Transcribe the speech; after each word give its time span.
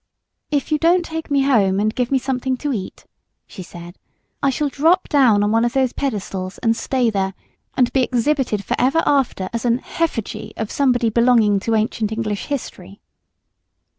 "If 0.49 0.71
you 0.71 0.79
don't 0.79 1.05
take 1.05 1.29
me 1.29 1.43
home 1.43 1.79
and 1.79 1.93
give 1.93 2.09
me 2.09 2.17
something 2.17 2.57
to 2.57 2.73
eat," 2.73 3.05
she 3.45 3.61
said, 3.61 3.99
"I 4.41 4.49
shall 4.49 4.67
drop 4.67 5.07
down 5.09 5.43
on 5.43 5.51
one 5.51 5.63
of 5.63 5.73
these 5.73 5.93
pedestals 5.93 6.57
and 6.57 6.75
stay 6.75 7.11
there 7.11 7.35
and 7.77 7.93
be 7.93 8.01
exhibited 8.01 8.63
forever 8.65 9.03
after 9.05 9.47
as 9.53 9.63
an 9.63 9.77
'h'effigy' 9.79 10.53
of 10.57 10.71
somebody 10.71 11.11
belonging 11.11 11.59
to 11.59 11.75
ancient 11.75 12.11
English 12.11 12.47
history." 12.47 12.99